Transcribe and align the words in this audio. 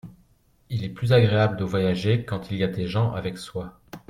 Il 0.71 0.83
est 0.83 0.89
plus 0.89 1.13
agréable 1.13 1.57
de 1.57 1.63
voyager 1.63 2.25
quand 2.25 2.49
il 2.49 2.57
y 2.57 2.63
a 2.63 2.67
des 2.67 2.87
gens 2.87 3.11
avec 3.13 3.37
soi. 3.37 3.79